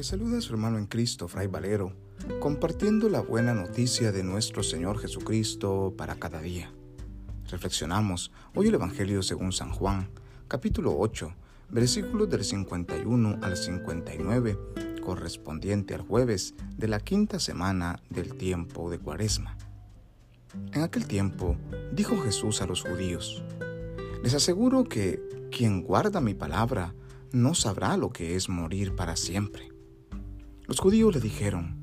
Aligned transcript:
Le 0.00 0.04
saluda 0.04 0.40
su 0.40 0.54
hermano 0.54 0.78
en 0.78 0.86
Cristo, 0.86 1.28
Fray 1.28 1.46
Valero, 1.46 1.92
compartiendo 2.40 3.10
la 3.10 3.20
buena 3.20 3.52
noticia 3.52 4.12
de 4.12 4.24
nuestro 4.24 4.62
Señor 4.62 4.98
Jesucristo 4.98 5.92
para 5.94 6.14
cada 6.14 6.40
día. 6.40 6.72
Reflexionamos 7.50 8.32
hoy 8.54 8.68
el 8.68 8.76
Evangelio 8.76 9.22
según 9.22 9.52
San 9.52 9.70
Juan, 9.72 10.08
capítulo 10.48 10.98
8, 10.98 11.34
versículos 11.68 12.30
del 12.30 12.46
51 12.46 13.40
al 13.42 13.58
59, 13.58 14.58
correspondiente 15.04 15.94
al 15.94 16.00
jueves 16.00 16.54
de 16.78 16.88
la 16.88 17.00
quinta 17.00 17.38
semana 17.38 18.00
del 18.08 18.36
tiempo 18.36 18.90
de 18.90 18.98
Cuaresma. 18.98 19.58
En 20.72 20.80
aquel 20.80 21.06
tiempo 21.06 21.58
dijo 21.92 22.16
Jesús 22.22 22.62
a 22.62 22.66
los 22.66 22.80
judíos, 22.80 23.42
Les 24.22 24.32
aseguro 24.32 24.84
que 24.84 25.20
quien 25.50 25.82
guarda 25.82 26.22
mi 26.22 26.32
palabra 26.32 26.94
no 27.32 27.52
sabrá 27.54 27.98
lo 27.98 28.08
que 28.08 28.34
es 28.34 28.48
morir 28.48 28.96
para 28.96 29.14
siempre. 29.14 29.68
Los 30.70 30.78
judíos 30.78 31.12
le 31.12 31.20
dijeron, 31.20 31.74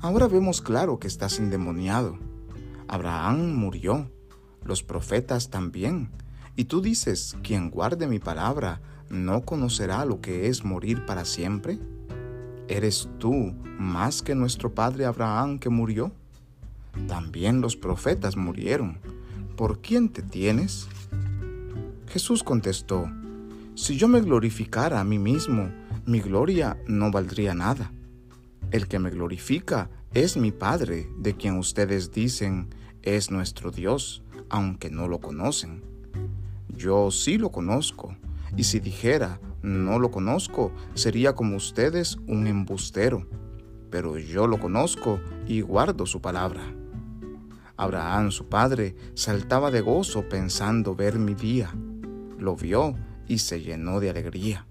ahora 0.00 0.26
vemos 0.26 0.62
claro 0.62 0.98
que 0.98 1.06
estás 1.06 1.38
endemoniado. 1.38 2.18
Abraham 2.88 3.54
murió, 3.54 4.10
los 4.64 4.82
profetas 4.82 5.50
también, 5.50 6.08
y 6.56 6.64
tú 6.64 6.80
dices, 6.80 7.36
quien 7.42 7.68
guarde 7.68 8.06
mi 8.06 8.20
palabra 8.20 8.80
no 9.10 9.42
conocerá 9.42 10.06
lo 10.06 10.22
que 10.22 10.48
es 10.48 10.64
morir 10.64 11.04
para 11.04 11.26
siempre. 11.26 11.78
¿Eres 12.68 13.06
tú 13.18 13.52
más 13.78 14.22
que 14.22 14.34
nuestro 14.34 14.74
padre 14.74 15.04
Abraham 15.04 15.58
que 15.58 15.68
murió? 15.68 16.10
También 17.08 17.60
los 17.60 17.76
profetas 17.76 18.38
murieron. 18.38 18.96
¿Por 19.58 19.82
quién 19.82 20.08
te 20.08 20.22
tienes? 20.22 20.88
Jesús 22.08 22.42
contestó, 22.42 23.10
Si 23.74 23.98
yo 23.98 24.08
me 24.08 24.22
glorificara 24.22 25.00
a 25.00 25.04
mí 25.04 25.18
mismo, 25.18 25.70
mi 26.06 26.20
gloria 26.20 26.78
no 26.86 27.10
valdría 27.10 27.52
nada. 27.52 27.92
El 28.72 28.88
que 28.88 28.98
me 28.98 29.10
glorifica 29.10 29.90
es 30.14 30.38
mi 30.38 30.50
Padre, 30.50 31.06
de 31.18 31.36
quien 31.36 31.58
ustedes 31.58 32.10
dicen 32.10 32.70
es 33.02 33.30
nuestro 33.30 33.70
Dios, 33.70 34.22
aunque 34.48 34.90
no 34.90 35.08
lo 35.08 35.20
conocen. 35.20 35.84
Yo 36.68 37.10
sí 37.10 37.36
lo 37.36 37.52
conozco, 37.52 38.16
y 38.56 38.64
si 38.64 38.80
dijera 38.80 39.40
no 39.62 39.98
lo 39.98 40.10
conozco, 40.10 40.72
sería 40.94 41.34
como 41.34 41.56
ustedes 41.56 42.16
un 42.26 42.46
embustero, 42.46 43.28
pero 43.90 44.16
yo 44.16 44.46
lo 44.46 44.58
conozco 44.58 45.20
y 45.46 45.60
guardo 45.60 46.06
su 46.06 46.22
palabra. 46.22 46.62
Abraham, 47.76 48.30
su 48.30 48.48
padre, 48.48 48.96
saltaba 49.12 49.70
de 49.70 49.82
gozo 49.82 50.28
pensando 50.30 50.94
ver 50.94 51.18
mi 51.18 51.34
día. 51.34 51.74
Lo 52.38 52.56
vio 52.56 52.94
y 53.28 53.38
se 53.38 53.60
llenó 53.60 54.00
de 54.00 54.08
alegría. 54.08 54.66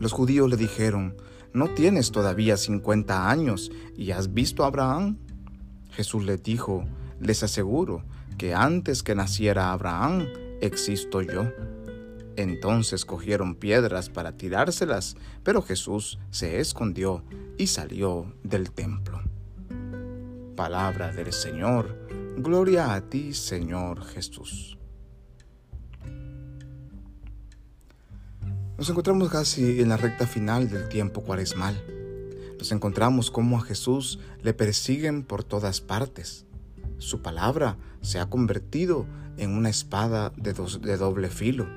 Los 0.00 0.12
judíos 0.12 0.50
le 0.50 0.56
dijeron, 0.56 1.16
¿no 1.52 1.68
tienes 1.70 2.12
todavía 2.12 2.56
cincuenta 2.56 3.30
años 3.30 3.70
y 3.96 4.10
has 4.10 4.32
visto 4.32 4.64
a 4.64 4.68
Abraham? 4.68 5.18
Jesús 5.90 6.24
les 6.24 6.42
dijo, 6.42 6.84
les 7.20 7.42
aseguro 7.42 8.04
que 8.38 8.54
antes 8.54 9.02
que 9.02 9.14
naciera 9.14 9.72
Abraham, 9.72 10.26
existo 10.60 11.22
yo. 11.22 11.46
Entonces 12.36 13.04
cogieron 13.04 13.54
piedras 13.54 14.08
para 14.08 14.36
tirárselas, 14.36 15.16
pero 15.42 15.62
Jesús 15.62 16.18
se 16.30 16.60
escondió 16.60 17.22
y 17.58 17.66
salió 17.66 18.32
del 18.42 18.70
templo. 18.70 19.20
Palabra 20.56 21.12
del 21.12 21.32
Señor, 21.32 21.98
gloria 22.38 22.94
a 22.94 23.02
ti 23.02 23.34
Señor 23.34 24.04
Jesús. 24.04 24.79
Nos 28.80 28.88
encontramos 28.88 29.28
casi 29.28 29.82
en 29.82 29.90
la 29.90 29.98
recta 29.98 30.26
final 30.26 30.70
del 30.70 30.88
tiempo 30.88 31.20
cuaresmal. 31.20 31.84
Nos 32.58 32.72
encontramos 32.72 33.30
como 33.30 33.58
a 33.58 33.60
Jesús 33.60 34.20
le 34.40 34.54
persiguen 34.54 35.22
por 35.22 35.44
todas 35.44 35.82
partes. 35.82 36.46
Su 36.96 37.20
palabra 37.20 37.76
se 38.00 38.20
ha 38.20 38.30
convertido 38.30 39.04
en 39.36 39.50
una 39.50 39.68
espada 39.68 40.32
de, 40.34 40.54
de 40.54 40.96
doble 40.96 41.28
filo, 41.28 41.68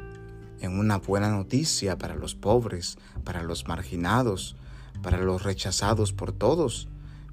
en 0.61 0.79
una 0.79 0.95
buena 0.95 1.29
noticia 1.29 1.97
para 1.97 2.15
los 2.15 2.35
pobres, 2.35 2.97
para 3.25 3.43
los 3.43 3.67
marginados, 3.67 4.55
para 5.01 5.17
los 5.17 5.43
rechazados 5.43 6.13
por 6.13 6.31
todos, 6.31 6.87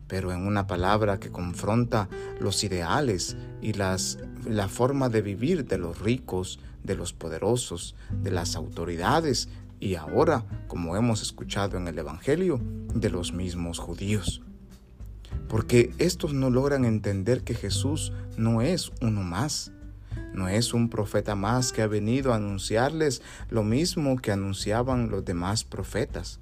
pero 0.08 0.32
en 0.32 0.48
una 0.48 0.66
palabra 0.66 1.20
que 1.20 1.30
confronta 1.30 2.08
los 2.40 2.64
ideales 2.64 3.36
y 3.62 3.74
las, 3.74 4.18
la 4.44 4.66
forma 4.66 5.08
de 5.08 5.22
vivir 5.22 5.64
de 5.64 5.78
los 5.78 6.00
ricos, 6.00 6.58
de 6.82 6.96
los 6.96 7.12
poderosos, 7.12 7.94
de 8.10 8.32
las 8.32 8.56
autoridades 8.56 9.48
y 9.80 9.94
ahora, 9.94 10.44
como 10.68 10.94
hemos 10.94 11.22
escuchado 11.22 11.78
en 11.78 11.88
el 11.88 11.98
Evangelio, 11.98 12.60
de 12.94 13.10
los 13.10 13.32
mismos 13.32 13.78
judíos. 13.78 14.42
Porque 15.48 15.92
estos 15.98 16.34
no 16.34 16.50
logran 16.50 16.84
entender 16.84 17.42
que 17.42 17.54
Jesús 17.54 18.12
no 18.36 18.62
es 18.62 18.92
uno 19.00 19.22
más, 19.22 19.72
no 20.34 20.48
es 20.48 20.74
un 20.74 20.88
profeta 20.90 21.34
más 21.34 21.72
que 21.72 21.82
ha 21.82 21.86
venido 21.86 22.32
a 22.32 22.36
anunciarles 22.36 23.22
lo 23.48 23.64
mismo 23.64 24.16
que 24.16 24.32
anunciaban 24.32 25.10
los 25.10 25.24
demás 25.24 25.64
profetas. 25.64 26.40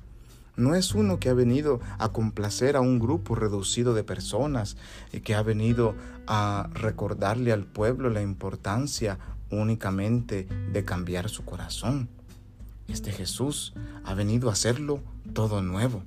No 0.57 0.75
es 0.75 0.95
uno 0.95 1.21
que 1.21 1.29
ha 1.29 1.35
venido 1.35 1.81
a 1.99 2.09
complacer 2.09 2.75
a 2.77 2.81
un 2.81 2.99
grupo 2.99 3.37
reducido 3.37 3.95
de 3.95 4.03
personas 4.03 4.77
y 5.13 5.21
que 5.21 5.37
ha 5.37 5.43
venido 5.43 5.95
a 6.27 6.69
recordarle 6.75 7.53
al 7.53 7.65
pueblo 7.65 8.11
la 8.11 8.23
importancia 8.23 9.19
únicamente 9.51 10.49
de 10.73 10.85
cambiar 10.85 11.29
su 11.29 11.45
corazón. 11.45 12.09
Este 12.89 13.13
Jesús 13.13 13.75
ha 14.05 14.15
venido 14.15 14.49
a 14.49 14.55
hacerlo 14.55 15.01
todo 15.35 15.63
nuevo. 15.63 16.03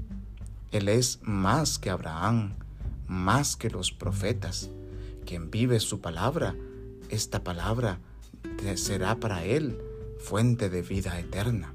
Él 0.72 0.90
es 0.90 1.20
más 1.22 1.78
que 1.78 1.92
Abraham, 1.92 2.54
más 3.08 3.56
que 3.56 3.70
los 3.70 3.92
profetas. 3.92 4.72
Quien 5.26 5.52
vive 5.52 5.80
su 5.80 6.02
palabra, 6.02 6.56
esta 7.10 7.44
palabra 7.44 8.00
será 8.76 9.20
para 9.20 9.44
él 9.46 9.80
fuente 10.20 10.70
de 10.70 10.82
vida 10.82 11.20
eterna. 11.20 11.74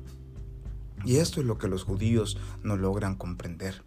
Y 1.04 1.16
esto 1.16 1.40
es 1.40 1.46
lo 1.46 1.56
que 1.56 1.68
los 1.68 1.84
judíos 1.84 2.36
no 2.64 2.76
logran 2.76 3.14
comprender. 3.14 3.82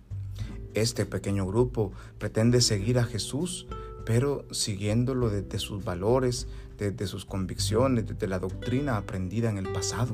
Este 0.74 1.06
pequeño 1.06 1.46
grupo 1.46 1.91
pretende 2.18 2.62
seguir 2.62 2.97
a 2.97 3.03
Jesús, 3.03 3.68
pero 4.06 4.46
siguiéndolo 4.51 5.30
desde 5.30 5.59
sus 5.59 5.84
valores, 5.84 6.47
desde 6.78 7.07
sus 7.07 7.25
convicciones, 7.25 8.07
desde 8.07 8.28
la 8.28 8.40
doctrina 8.40 8.96
aprendida 8.96 9.50
en 9.50 9.57
el 9.57 9.68
pasado. 9.68 10.13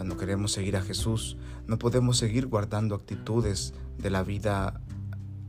Cuando 0.00 0.16
queremos 0.16 0.52
seguir 0.52 0.78
a 0.78 0.80
Jesús, 0.80 1.36
no 1.66 1.78
podemos 1.78 2.16
seguir 2.16 2.46
guardando 2.46 2.94
actitudes 2.94 3.74
de 3.98 4.08
la 4.08 4.22
vida 4.22 4.80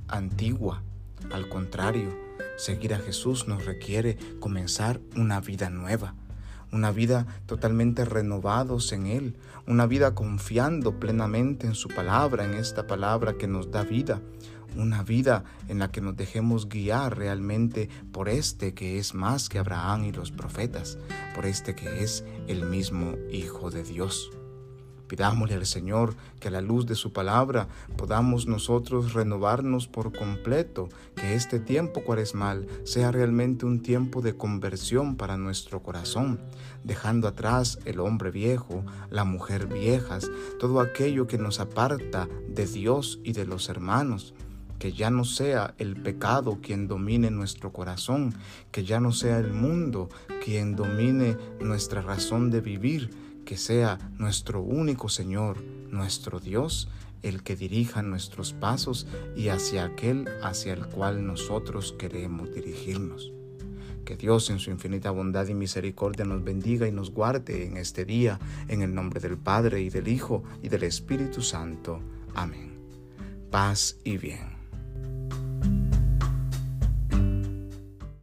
antigua. 0.10 0.84
Al 1.32 1.48
contrario, 1.48 2.10
seguir 2.58 2.94
a 2.94 3.00
Jesús 3.00 3.48
nos 3.48 3.64
requiere 3.64 4.18
comenzar 4.42 5.00
una 5.16 5.40
vida 5.40 5.70
nueva, 5.70 6.16
una 6.74 6.92
vida 6.92 7.28
totalmente 7.46 8.04
renovados 8.04 8.92
en 8.92 9.06
Él, 9.06 9.38
una 9.68 9.86
vida 9.86 10.16
confiando 10.16 11.00
plenamente 11.00 11.66
en 11.66 11.74
su 11.74 11.88
palabra, 11.88 12.44
en 12.44 12.54
esta 12.54 12.88
palabra 12.88 13.38
que 13.38 13.48
nos 13.48 13.72
da 13.72 13.86
vida, 13.86 14.20
una 14.76 15.02
vida 15.02 15.46
en 15.70 15.80
la 15.80 15.94
que 15.94 16.02
nos 16.02 16.18
dejemos 16.18 16.68
guiar 16.68 17.18
realmente 17.18 17.88
por 18.12 18.28
este 18.28 18.74
que 18.74 18.98
es 18.98 19.14
más 19.14 19.48
que 19.48 19.60
Abraham 19.60 20.04
y 20.04 20.12
los 20.12 20.32
profetas, 20.32 20.98
por 21.34 21.46
este 21.46 21.74
que 21.74 22.04
es 22.04 22.26
el 22.50 22.66
mismo 22.66 23.16
Hijo 23.32 23.72
de 23.72 23.84
Dios. 23.84 24.30
Pidámosle 25.12 25.56
al 25.56 25.66
Señor 25.66 26.16
que 26.40 26.48
a 26.48 26.52
la 26.52 26.62
luz 26.62 26.86
de 26.86 26.96
su 26.96 27.12
palabra 27.12 27.68
podamos 27.98 28.48
nosotros 28.48 29.12
renovarnos 29.12 29.90
por 29.90 30.18
completo, 30.18 30.88
que 31.18 31.36
este 31.36 31.60
tiempo 31.60 32.06
cuaresmal 32.06 32.66
sea 32.86 33.12
realmente 33.12 33.66
un 33.66 33.82
tiempo 33.82 34.22
de 34.22 34.38
conversión 34.38 35.18
para 35.18 35.36
nuestro 35.36 35.84
corazón, 35.84 36.40
dejando 36.86 37.28
atrás 37.28 37.78
el 37.84 38.00
hombre 38.00 38.32
viejo, 38.32 38.86
la 39.10 39.26
mujer 39.26 39.68
viejas, 39.68 40.32
todo 40.62 40.80
aquello 40.80 41.28
que 41.28 41.38
nos 41.38 41.60
aparta 41.60 42.30
de 42.48 42.66
Dios 42.66 43.20
y 43.26 43.34
de 43.34 43.46
los 43.46 43.68
hermanos 43.68 44.34
que 44.80 44.94
ya 44.94 45.12
no 45.12 45.26
sea 45.26 45.76
el 45.78 45.96
pecado 45.96 46.58
quien 46.60 46.88
domine 46.88 47.30
nuestro 47.30 47.72
corazón, 47.72 48.34
que 48.72 48.84
ya 48.84 49.00
no 49.00 49.12
sea 49.12 49.38
el 49.38 49.54
mundo 49.54 50.10
quien 50.44 50.76
domine 50.76 51.38
nuestra 51.60 52.02
razón 52.02 52.50
de 52.50 52.62
vivir, 52.62 53.12
que 53.52 53.58
sea 53.58 54.00
nuestro 54.18 54.62
único 54.62 55.10
Señor, 55.10 55.62
nuestro 55.90 56.40
Dios, 56.40 56.88
el 57.22 57.44
que 57.44 57.58
dirija 57.58 58.02
nuestros 58.02 58.54
pasos 58.54 59.08
y 59.36 59.50
hacia 59.50 59.84
aquel 59.84 60.30
hacia 60.42 60.72
el 60.72 60.86
cual 60.86 61.28
nosotros 61.28 61.94
queremos 62.00 62.54
dirigirnos. 62.54 63.34
Que 64.06 64.16
Dios 64.16 64.50
en 64.52 64.60
su 64.60 64.72
infinita 64.72 65.12
bondad 65.12 65.50
y 65.50 65.54
misericordia 65.54 66.24
nos 66.24 66.46
bendiga 66.46 66.88
y 66.88 66.94
nos 66.94 67.12
guarde 67.12 67.66
en 67.68 67.76
este 67.76 68.06
día, 68.06 68.40
en 68.70 68.84
el 68.84 68.96
nombre 68.96 69.20
del 69.20 69.38
Padre 69.38 69.82
y 69.82 69.90
del 69.90 70.08
Hijo 70.08 70.46
y 70.64 70.70
del 70.70 70.84
Espíritu 70.84 71.42
Santo. 71.42 72.00
Amén. 72.34 72.72
Paz 73.52 73.98
y 74.06 74.16
bien. 74.16 74.61